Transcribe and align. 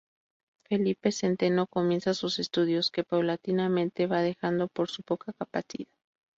Felipe 0.63 1.11
Centeno 1.11 1.67
comienza 1.67 2.15
sus 2.15 2.39
estudios, 2.39 2.89
que 2.89 3.03
paulatinamente 3.03 4.07
va 4.07 4.23
dejando 4.23 4.67
por 4.67 4.89
su 4.89 5.03
poca 5.03 5.31
capacidad. 5.31 5.91